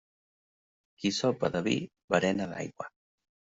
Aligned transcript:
Qui 1.03 1.11
sopa 1.19 1.53
de 1.59 1.63
vi 1.69 1.77
berena 2.17 2.51
d'aigua. 2.55 2.93